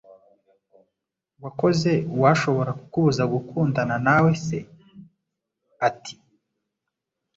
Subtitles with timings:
[1.43, 4.59] Wakoze uwashobora kukubuza gukundana nawe, se
[5.87, 6.13] ati.